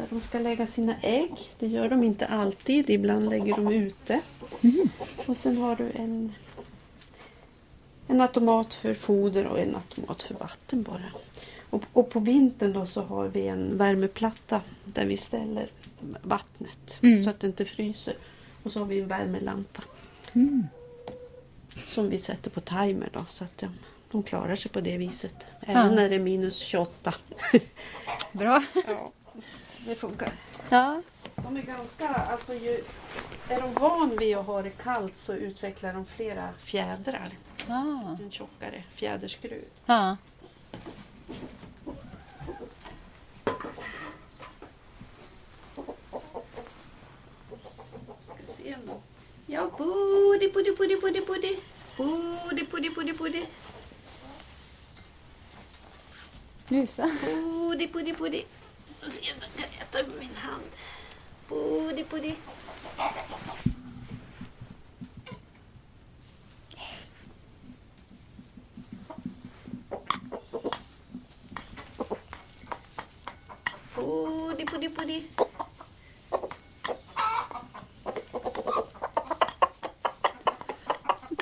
[0.00, 1.32] där de ska lägga sina ägg.
[1.58, 2.90] Det gör de inte alltid.
[2.90, 4.20] Ibland lägger de ute.
[5.26, 6.32] Och sen har du en,
[8.08, 11.02] en automat för foder och en automat för vatten bara.
[11.70, 15.70] Och, och på vintern då så har vi en värmeplatta där vi ställer
[16.22, 17.24] vattnet Mm.
[17.24, 18.14] så att det inte fryser.
[18.62, 19.82] Och så har vi en värmelampa
[21.88, 23.68] som vi sätter på timer då så att de,
[24.10, 25.34] de klarar sig på det viset.
[25.60, 25.90] Även Ja.
[25.94, 27.14] när det är minus 28.
[28.32, 28.62] Bra.
[28.88, 29.12] Ja,
[29.86, 30.32] det funkar.
[30.68, 31.02] Ja.
[31.36, 32.84] De är ganska, alltså ju,
[33.48, 37.28] är de van vid att ha det kallt så utvecklar de flera fjädrar.
[37.68, 38.16] Ah.
[38.22, 39.70] En tjockare fjäderskrud.
[39.86, 40.16] Ja.
[48.24, 48.92] Ska se nu.
[49.46, 51.56] Ja, buddy, buddy, buddy, buddy, buddy.
[51.96, 53.46] Buddy, buddy, buddy, buddy.
[56.68, 57.10] Musa.
[57.24, 58.44] Buddy, buddy, buddy.
[59.00, 59.59] Och se om
[60.04, 60.64] tog min hand.
[61.48, 62.36] Bodi, bodi.
[73.94, 75.22] Buddy, buddy, buddy.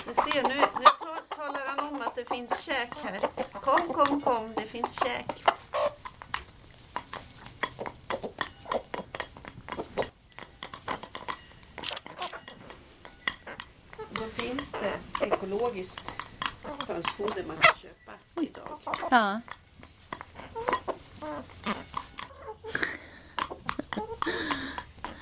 [0.06, 3.20] Du ser, nu, nu ta- talar han om att det finns käk här.
[3.52, 5.44] Kom, kom, kom, det finns käk.
[14.10, 16.00] Då finns det ekologiskt
[16.88, 18.78] hönsfoder man kan köpa idag.
[19.18, 19.40] Ja.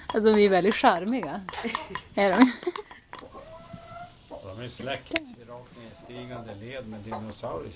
[0.06, 1.40] Alltså, de är väldigt charmiga.
[2.14, 2.52] Är de?
[4.28, 7.74] De är släkt i rakt nedstigande led med dinosaurier.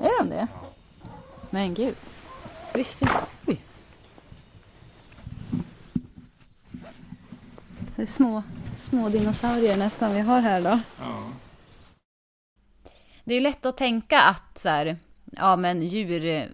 [0.00, 0.48] Är de det?
[1.50, 1.96] Men gud.
[2.74, 3.24] Visst inte.
[3.46, 3.60] Oj.
[7.96, 8.42] Det är små,
[8.76, 10.80] små dinosaurier nästan vi har här då.
[10.98, 11.30] Ja.
[13.24, 14.98] Det är ju lätt att tänka att så här,
[15.42, 16.44] ja men djur eh,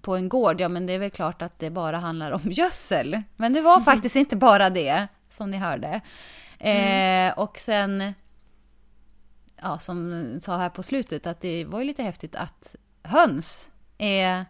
[0.00, 3.22] på en gård, ja men det är väl klart att det bara handlar om gödsel.
[3.36, 6.00] Men det var faktiskt inte bara det, som ni hörde.
[6.58, 8.14] Eh, och sen,
[9.62, 14.44] ja som sa här på slutet, att det var ju lite häftigt att höns är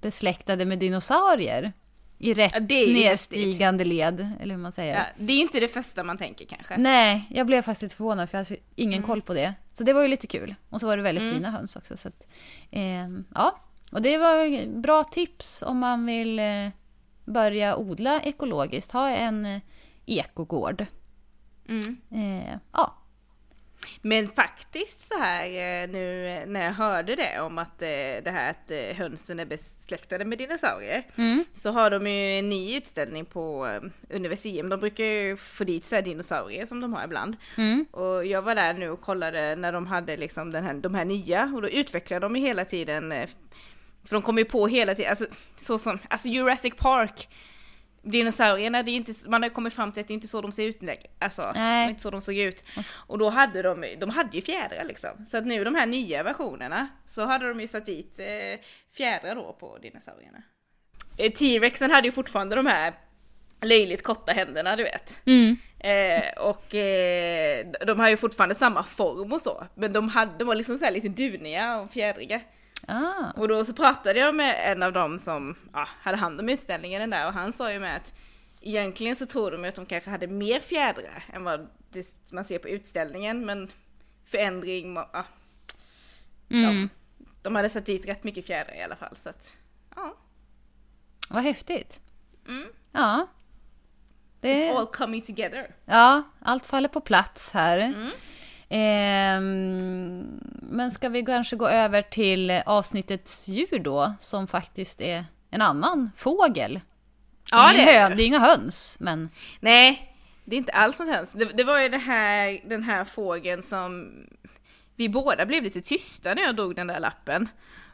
[0.00, 1.72] besläktade med dinosaurier.
[2.18, 4.94] I rätt Ja, nedstigande led, eller hur man säger.
[4.96, 6.76] Ja, det är inte det första man tänker kanske.
[6.76, 9.54] Nej, jag blev faktiskt lite förvånad för jag hade ingen koll på det.
[9.72, 10.54] Så det var ju lite kul.
[10.70, 11.34] Och så var det väldigt Mm.
[11.34, 11.96] fina höns också.
[11.96, 12.26] Så att,
[12.70, 13.60] ehm, ja,
[13.92, 16.68] och det var bra tips om man vill eh,
[17.24, 18.92] börja odla ekologiskt.
[18.92, 19.60] Ha en eh,
[20.06, 20.86] ekogård.
[21.68, 21.96] Mm.
[22.10, 22.94] Eh, ja,
[24.02, 27.88] Men faktiskt så här eh, nu eh, när jag hörde det om att eh,
[28.24, 31.02] det här att hönsen är besläktade med dinosaurier.
[31.16, 31.44] Mm.
[31.54, 33.78] Så har de ju en ny utställning på
[34.10, 34.68] Universium.
[34.68, 37.36] De brukar ju få dit så här dinosaurier som de har ibland.
[37.56, 37.86] Mm.
[37.90, 41.04] Och jag var där nu och kollade när de hade liksom den här, de här
[41.04, 43.26] nya och då utvecklar de ju hela tiden
[44.06, 47.28] för de kommer ju på hela tiden, alltså så som, alltså Jurassic Park
[48.10, 50.52] Dinosaurierna, det är inte, man har kommit fram till att det är inte så de
[50.52, 51.06] ser ut längre.
[51.18, 51.90] Alltså, Nej.
[51.90, 52.64] inte så de såg ut.
[52.92, 55.26] Och då hade de, de hade ju fjädrar liksom.
[55.28, 58.60] Så att nu de här nya versionerna så hade de ju satt dit eh,
[58.96, 60.42] fjädrar då på dinosaurierna.
[61.18, 62.94] Eh, T-rexen hade ju fortfarande de här
[63.62, 65.26] löjligt korta händerna du vet.
[65.26, 65.56] Mm.
[65.78, 69.66] Eh, och eh, de har ju fortfarande samma form och så.
[69.74, 72.40] Men de, hade, de var liksom så här lite duniga och fjädriga.
[72.86, 73.30] Ah.
[73.36, 77.00] Och då så pratade jag med en av dem som ja, hade hand om utställningen
[77.00, 78.12] den där och han sa ju med att
[78.60, 81.68] egentligen så tror de att de kanske hade mer fjädrar än vad
[82.32, 83.70] man ser på utställningen men
[84.24, 85.24] förändring, ja,
[86.50, 86.88] Mm.
[87.42, 89.56] de hade satt dit rätt mycket fjädrar i alla fall så att
[89.96, 90.16] ja.
[91.30, 92.00] Vad häftigt.
[92.48, 92.68] Mm.
[92.92, 93.26] Ja.
[94.40, 94.54] Det...
[94.54, 95.74] It's all coming together.
[95.84, 97.78] Ja, allt faller på plats här.
[97.78, 98.10] Mm.
[98.68, 105.62] Ehm, men ska vi kanske gå över till avsnittets djur då, som faktiskt är en
[105.62, 106.80] annan fågel.
[107.50, 108.16] Ja, det är det.
[108.16, 109.28] det är inga höns, men...
[109.60, 110.12] Nej,
[110.44, 111.32] det är inte alls något höns.
[111.32, 114.12] Det, det var ju det här, den här fågeln som
[114.96, 117.48] vi båda blev lite tysta när jag drog den där lappen.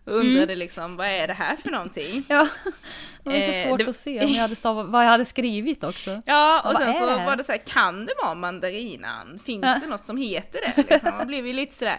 [0.05, 2.25] Och undrade liksom, vad är det här för någonting?
[2.29, 2.49] Ja,
[3.25, 5.25] det var så Eh, svårt det- att se om jag hade stavat, vad jag hade
[5.25, 6.23] skrivit också.
[6.27, 9.39] Ja, och Vad sen så det var det så här, kan det vara mandarinan?
[9.45, 9.79] Finns Ja.
[9.83, 10.91] det något som heter det?
[10.91, 11.15] Liksom?
[11.19, 11.99] Man blev ju lite sådär.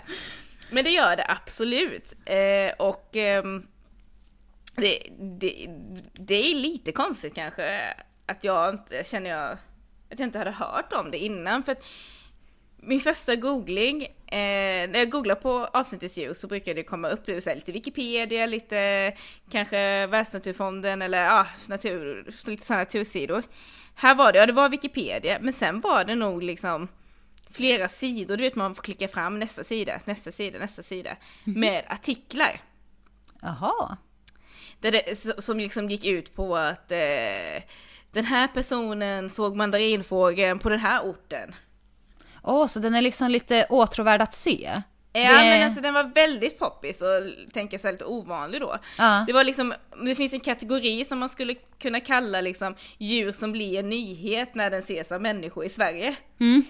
[0.71, 2.13] Men det gör det absolut.
[2.25, 3.67] Eh, och ehm,
[4.75, 5.69] det, det,
[6.13, 7.79] det är lite konstigt kanske
[8.25, 9.51] att jag inte, känner jag,
[10.11, 11.63] att jag inte hade hört om det innan.
[11.63, 11.85] För att
[12.85, 17.25] min första googling, eh, när jag googlar på avsnittets ljus så brukar det komma upp
[17.25, 19.11] det lite Wikipedia, lite
[19.51, 23.43] kanske Världsnaturfonden eller ja, natur, lite sådana natursidor.
[23.95, 26.87] Här var det, ja det var Wikipedia, men sen var det nog liksom
[27.51, 31.83] flera sidor, du vet man får klicka fram nästa sida, nästa sida, nästa sida med
[31.87, 32.61] artiklar.
[33.41, 33.97] Jaha.
[34.79, 37.63] Där det, som liksom gick ut på att eh,
[38.11, 41.55] den här personen såg mandarinfågeln på den här orten.
[42.43, 44.81] Åh, så den är liksom lite åtråvärd att se?
[45.15, 47.07] Ja Det- men alltså den var väldigt poppis och
[47.53, 48.77] tänker här lite ovanlig då.
[48.97, 49.23] Ja.
[49.27, 49.73] Det var liksom,
[50.05, 54.55] det finns en kategori som man skulle kunna kalla liksom djur som blir en nyhet
[54.55, 56.15] när den ses av människor i Sverige.
[56.39, 56.63] Mm.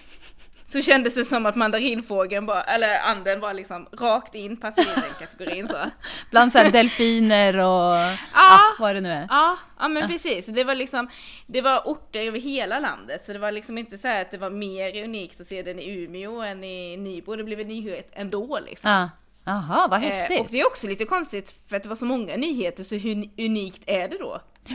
[0.74, 4.94] Så kändes det som att mandarinfågeln bara, eller anden var liksom rakt in, passade in
[4.94, 5.76] den kategorin så.
[6.30, 8.16] Bland så här delfiner och Ja.
[8.34, 9.26] ah, vad det nu är.
[9.30, 10.46] Ja, ja men precis.
[10.46, 11.08] Det var liksom,
[11.46, 13.24] det var orter över hela landet.
[13.26, 15.90] Så det var liksom inte så att det var mer unikt att se den i
[16.04, 17.36] Umeå än i Nybro.
[17.36, 18.90] Det blev en nyhet ändå liksom.
[18.90, 19.10] Ja.
[19.44, 20.40] Jaha, vad Eh, häftigt.
[20.40, 23.30] och det är också lite konstigt för att det var så många nyheter, så hur
[23.38, 24.26] unikt är det då?
[24.28, 24.70] Och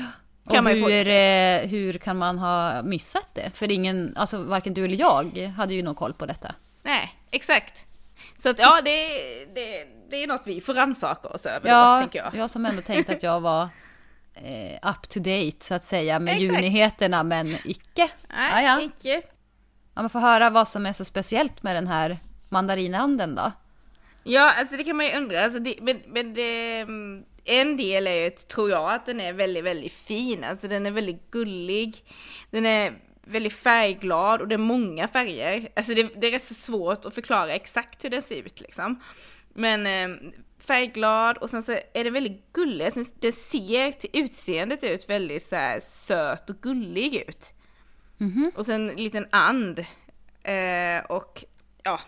[0.55, 3.51] kan få- hur, eh, hur kan man ha missat det?
[3.53, 6.55] För ingen, alltså varken du eller jag hade ju någon koll på detta.
[6.83, 7.85] Nej, exakt.
[8.37, 9.07] Så att ja, det,
[9.55, 12.35] det, det är något vi får rannsaka oss över då, Ja, tänker jag.
[12.35, 13.61] jag som ändå tänkte att jag var
[14.35, 16.61] eh, up to date så att säga med Exakt.
[16.61, 18.09] julnyheterna, men icke.
[18.29, 18.81] Nej, ja, ja.
[18.81, 19.21] icke.
[19.95, 22.17] ja, man får höra vad som är så speciellt med den här
[22.49, 23.51] mandarinanden då.
[24.23, 25.43] Ja, alltså det kan man ju undra.
[25.43, 29.33] Alltså det, men men det, mm, en del är ju, tror jag, att den är
[29.33, 30.43] väldigt, väldigt fin.
[30.43, 32.03] Alltså den är väldigt gullig.
[32.51, 35.69] Den är väldigt färgglad och det är många färger.
[35.75, 38.99] Alltså det, det är rätt så svårt att förklara exakt hur den ser ut liksom.
[39.53, 42.85] Men eh, färgglad och sen så är den väldigt gullig.
[42.85, 47.53] Alltså, det ser till utseendet ut väldigt så här söt och gullig ut.
[48.55, 49.79] Och sen en liten and.
[50.43, 51.45] Eh, och
[51.83, 51.99] ja,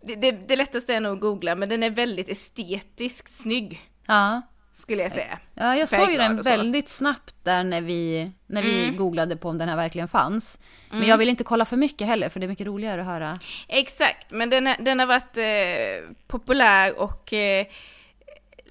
[0.00, 4.42] det, det, det lättaste är nog att googla, men den är väldigt estetiskt snygg, Ja,
[4.72, 5.38] skulle jag säga.
[5.54, 8.96] ja jag såg ju den väldigt snabbt där när vi, när vi Mm.
[8.96, 10.58] googlade på om den här verkligen fanns.
[10.90, 13.38] Men jag vill inte kolla för mycket heller, för det är mycket roligare att höra.
[13.68, 17.66] Exakt, men den, är, den har varit eh, populär och eh,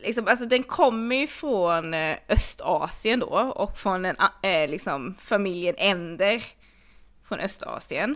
[0.04, 5.76] liksom, alltså den kommer ju från eh, Östasien då och från en, eh, liksom familjen
[5.78, 6.44] Ender
[7.28, 8.16] från Östasien.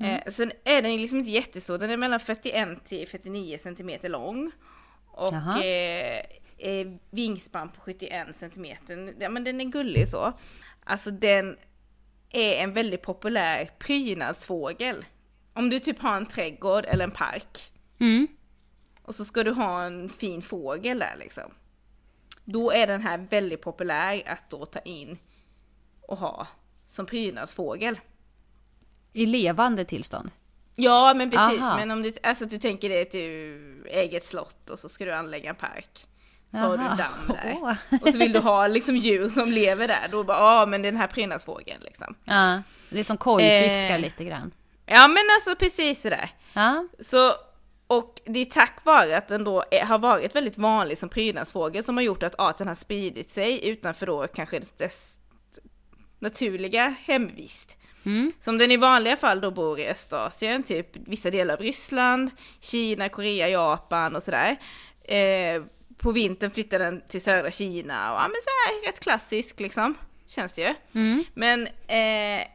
[0.00, 4.52] Eh, sen är den liksom inte jättestor, den är mellan 41 till 49 centimeter lång.
[5.18, 6.22] Och eh,
[6.58, 9.14] eh, vingspann på 71 centimeter.
[9.20, 10.32] Ja men den är gullig så.
[10.84, 11.56] Alltså den
[12.30, 15.04] är en väldigt populär prydnadsfågel.
[15.52, 18.26] Om du typ har en trädgård eller en park Mm.
[19.02, 21.54] och så ska du ha en fin fågel där liksom.
[22.44, 25.18] Då är den här väldigt populär att då ta in
[26.00, 26.46] och ha
[26.86, 28.00] som prydnadsfågel.
[29.12, 30.30] I levande tillstånd.
[30.80, 31.76] Ja men precis, Aha.
[31.76, 35.04] men om du, alltså du tänker dig att du äger ett slott och så ska
[35.04, 36.06] du anlägga en park.
[36.50, 37.56] Så har du damm där.
[37.62, 37.72] Åh.
[38.02, 40.96] Och så vill du ha liksom djur som lever där, då bara ja men den
[40.96, 42.14] här prydnadsfågeln liksom.
[42.24, 44.00] Ja, det är som kojfiskar Eh.
[44.00, 44.50] lite grann.
[44.86, 46.30] Ja men alltså precis sådär.
[46.52, 47.32] Ja, Så,
[47.86, 51.84] och det är tack vare att den då är, har varit väldigt vanlig som prydnadsfågel
[51.84, 55.14] som har gjort att arten har spridit sig utanför då kanske dess
[56.18, 57.76] naturliga hemvist.
[58.08, 58.32] Mm.
[58.40, 63.08] Som den i vanliga fall då bor i Östasien, typ vissa delar av Ryssland, Kina,
[63.08, 64.56] Korea, Japan och sådär.
[65.04, 65.62] Eh,
[65.98, 69.94] på vintern flyttar den till södra Kina och ja men så här rätt klassisk liksom,
[70.26, 71.00] känns det ju.
[71.00, 71.24] Mm.
[71.34, 72.46] Men eh,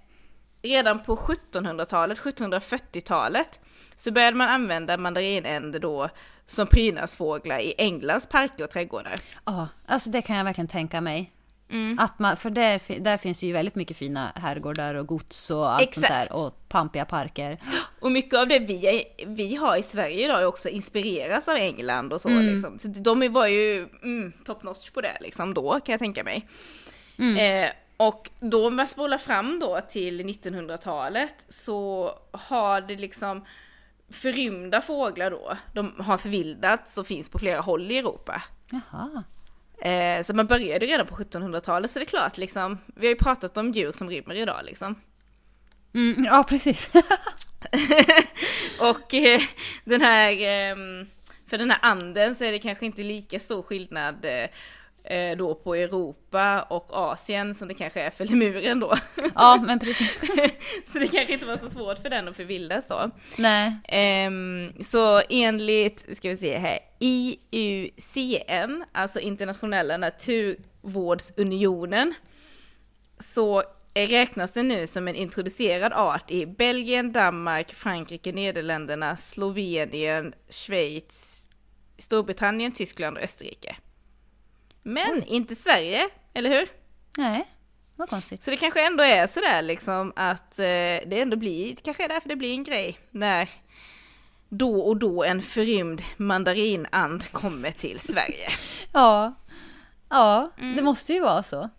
[0.62, 3.60] redan på 1700-talet, 1740-talet,
[3.96, 6.10] så började man använda mandarinänder då
[6.46, 9.16] som prydnadsfåglar i Englands parker och trädgårdar.
[9.46, 11.32] Ja, alltså det kan jag verkligen tänka mig.
[11.70, 12.00] Mm.
[12.00, 15.72] Att man, för där, där finns det ju väldigt mycket fina herrgårdar och gods och
[15.72, 16.08] allt Exakt.
[16.08, 16.46] sånt där.
[16.46, 17.58] Och pampiga parker.
[18.00, 22.14] Och mycket av det vi, vi har i Sverige idag är också inspireras av England
[22.14, 22.54] och så Mm.
[22.54, 22.80] liksom.
[22.80, 26.48] Så de var ju mm, top notch på det liksom då kan jag tänka mig.
[27.18, 27.64] Mm.
[27.66, 33.46] Eh, och då om man spolar fram då till 1900-talet så har det liksom
[34.10, 38.42] förrymda fåglar då, de har förvildats och finns på flera håll i Europa.
[38.70, 39.24] Jaha.
[39.84, 43.20] Eh, så man började redan på 1700-talet, så det är klart liksom, vi har ju
[43.20, 44.96] pratat om djur som rymmer idag liksom.
[45.96, 46.92] Mm, ja, precis.
[48.82, 49.42] och eh,
[49.86, 50.76] den här, eh,
[51.48, 54.26] för den här anden så är det kanske inte lika stor skillnad
[55.04, 58.96] eh, eh, då på Europa och Asien som det kanske är för lemuren då.
[59.36, 60.20] ja, men precis.
[60.94, 63.12] så det kanske inte var så svårt för den att förvildas så.
[63.38, 63.72] Nej.
[64.28, 72.14] Um, så enligt, ska vi se här, IUCN, alltså Internationella naturvårdsunionen,
[73.20, 81.50] så räknas den nu som en introducerad art i Belgien, Danmark, Frankrike, Nederländerna, Slovenien, Schweiz,
[81.98, 83.76] Storbritannien, Tyskland och Österrike.
[84.84, 85.26] Men Oj.
[85.28, 86.68] inte Sverige, eller hur?
[87.18, 87.48] Nej,
[87.96, 88.42] vad konstigt.
[88.42, 90.66] Så det kanske ändå är sådär liksom att eh,
[91.06, 93.50] det ändå blir, kanske är därför det blir en grej när
[94.50, 98.50] då och då en förrymd mandarinand kommer till Sverige.
[98.94, 99.34] ja,
[100.10, 100.76] ja, mm.
[100.76, 101.70] det måste ju vara så.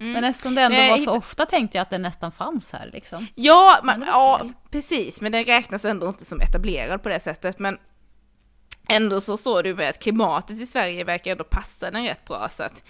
[0.00, 0.12] Mm.
[0.12, 2.90] Men eftersom det ändå Nej, var så ofta tänkte jag att den nästan fanns här
[2.92, 3.26] liksom.
[3.34, 4.40] Ja, man, ja
[4.70, 7.58] precis, men den räknas ändå inte som etablerad på det sättet.
[7.58, 7.78] Men
[8.90, 12.48] ändå så står det med att klimatet i Sverige verkar ändå passa den rätt bra
[12.48, 12.84] så att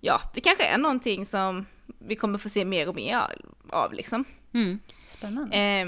[0.00, 1.66] ja, det kanske är någonting som
[1.98, 3.20] vi kommer få se mer och mer
[3.70, 4.24] av liksom.
[4.54, 4.78] Mm.
[5.06, 5.56] Spännande.
[5.56, 5.86] Eh,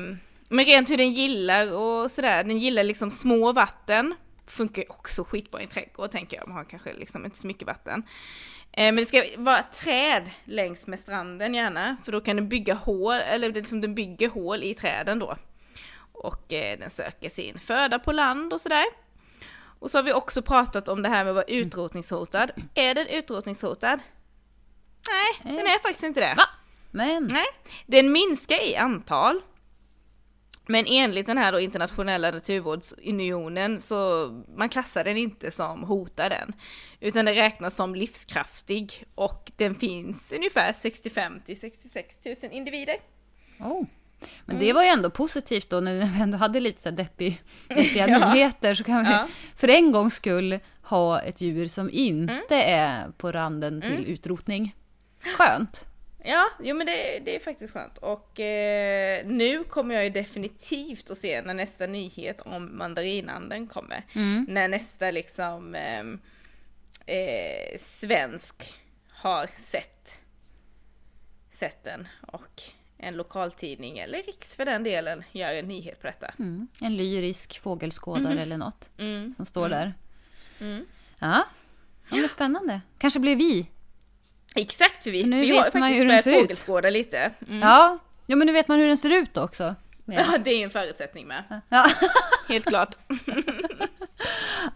[0.48, 4.14] men rent hur den gillar och sådär, den gillar liksom små vatten.
[4.46, 7.66] Funkar också skitbra i en trädgård tänker jag, man har kanske liksom inte så mycket
[7.66, 8.02] vatten.
[8.72, 12.74] Eh, men det ska vara träd längs med stranden gärna, för då kan den bygga
[12.74, 15.36] hål, eller liksom den bygger hål i träden då.
[16.12, 18.84] Och eh, den söker sin föda på land och sådär.
[19.78, 22.50] Och så har vi också pratat om det här med att vara utrotningshotad.
[22.74, 24.00] Är den utrotningshotad?
[25.10, 26.34] Nej, den är faktiskt inte det.
[26.36, 26.44] Va?
[26.90, 27.28] Men?
[27.32, 27.46] Nej,
[27.86, 29.40] den minskar i antal.
[30.70, 36.52] Men enligt den här då internationella naturvårdsunionen så man klassar den inte som hotad än.
[37.00, 42.94] Utan den räknas som livskraftig och den finns ungefär 65 till 66 000 individer.
[43.60, 43.84] Oh.
[44.44, 44.66] Men mm.
[44.66, 48.32] det var ju ändå positivt då när vi ändå hade lite så deppig, deppiga ja.
[48.32, 49.28] nyheter så kan vi ja.
[49.56, 52.80] för en gångs skull ha ett djur som inte mm.
[52.80, 54.04] är på randen till mm.
[54.04, 54.74] utrotning.
[55.36, 55.84] Skönt!
[56.24, 57.98] Ja, jo men det, det är faktiskt skönt.
[57.98, 64.04] Och eh, nu kommer jag ju definitivt att se när nästa nyhet om mandarinanden kommer.
[64.14, 64.46] Mm.
[64.48, 66.04] När nästa liksom eh,
[67.16, 68.54] eh, svensk
[69.10, 70.20] har sett,
[71.50, 72.08] sett den.
[72.20, 72.62] Och
[72.98, 76.30] en lokaltidning, eller Riks för den delen, gör en nyhet på detta.
[76.38, 76.68] Mm.
[76.80, 78.38] En lyrisk fågelskådare mm.
[78.38, 79.34] eller något mm.
[79.36, 79.78] som står mm.
[79.78, 79.94] där.
[80.60, 80.86] Mm.
[81.18, 81.44] Ja,
[82.10, 82.80] det är spännande.
[82.98, 83.70] Kanske blir vi.
[84.56, 87.30] Exakt, för vi, nu vi vet har ju faktiskt börjat fågelskåda lite.
[87.48, 87.60] Mm.
[87.60, 87.98] Ja.
[88.26, 89.74] ja, men nu vet man hur den ser ut också.
[90.04, 91.60] Ja, det är en förutsättning med.
[91.68, 91.86] Ja.
[92.48, 92.96] Helt klart.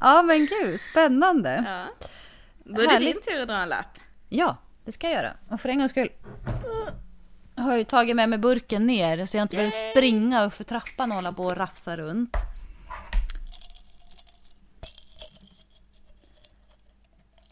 [0.01, 1.64] ja, men gud, spännande.
[1.66, 2.07] Ja.
[2.64, 3.25] Då är det Härligt.
[3.25, 3.99] din tur att dra en lapp.
[4.29, 5.37] Ja, det ska jag göra.
[5.49, 6.11] Och för en gångs skull
[7.62, 10.64] jag har ju tagit med mig burken ner så jag inte behöver springa upp för
[10.64, 12.36] trappan och hålla på och rafsa runt.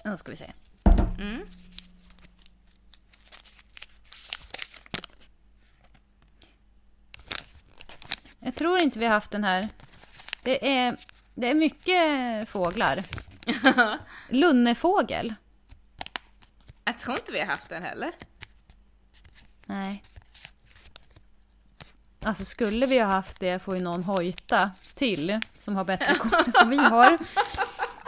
[0.05, 0.53] Nu ska vi se.
[1.19, 1.43] Mm.
[8.39, 9.69] Jag tror inte vi har haft den här.
[10.43, 10.97] Det är,
[11.35, 13.05] det är mycket fåglar.
[14.29, 15.35] Lunnefågel.
[16.85, 18.13] Jag tror inte vi har haft den heller.
[19.71, 20.03] Nej.
[22.25, 26.45] Alltså skulle vi ha haft det får ju någon hojta till som har bättre koll
[26.63, 27.19] än vi har.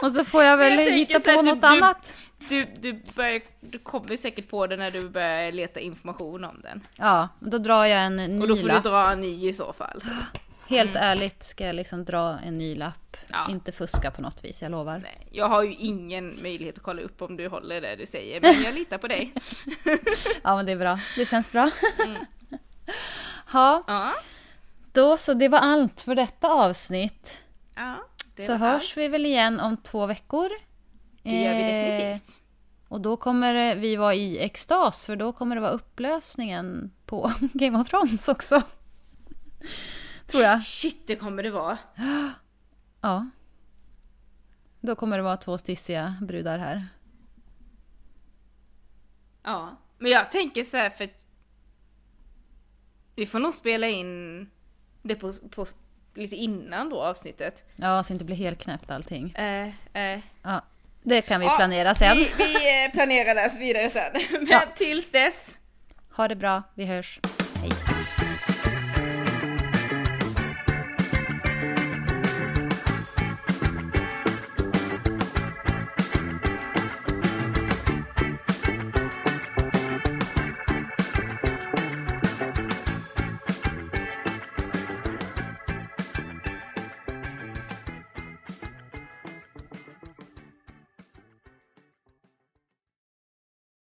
[0.01, 2.13] Och så får jag väl jag hitta på något du, annat.
[2.49, 6.81] Du, du, börjar, du kommer säkert på det när du börjar leta information om den.
[6.95, 8.41] Ja, då drar jag en ny.
[8.41, 10.03] Och då får du dra en ny i så fall.
[10.67, 11.03] Helt mm.
[11.03, 13.17] ärligt ska jag liksom dra en ny lapp.
[13.27, 13.47] Ja.
[13.49, 14.97] Inte fuska på något vis, jag lovar.
[14.97, 18.41] Nej, jag har ju ingen möjlighet att kolla upp om du håller det du säger,
[18.41, 19.33] men jag litar på dig.
[20.43, 20.99] ja, men det är bra.
[21.17, 21.69] Det känns bra.
[22.05, 22.25] Mm.
[23.51, 23.83] ha.
[23.87, 24.13] Ja.
[24.93, 27.41] Då så, det var allt för detta avsnitt.
[27.75, 27.95] Ja,
[28.45, 28.97] så hörs allt.
[28.97, 30.49] vi väl igen om två veckor.
[31.23, 32.29] Det gör vi definitivt.
[32.29, 32.43] Eh,
[32.87, 37.79] och då kommer vi vara i extas, för då kommer det vara upplösningen på Game
[37.79, 38.61] of Thrones också.
[40.27, 40.63] Tror jag.
[40.63, 41.77] Shit, det kommer det vara.
[43.01, 43.29] Ja.
[44.81, 46.87] Då kommer det vara två stissiga brudar här.
[49.43, 51.09] Ja, men jag tänker så här för
[53.15, 54.49] vi får nog spela in
[55.01, 55.65] det på, på
[56.15, 57.63] lite innan då avsnittet.
[57.75, 59.31] Ja, så det inte blir helt knäppt allting.
[59.31, 60.19] Eh, eh.
[60.43, 60.61] Ja,
[61.03, 62.17] det kan vi ja, planera sen.
[62.17, 64.11] Vi, vi eh, planerar det vidare sen.
[64.31, 64.61] Men ja.
[64.75, 65.57] tills dess.
[66.15, 67.19] Ha det bra, vi hörs.
[67.61, 68.02] Hej.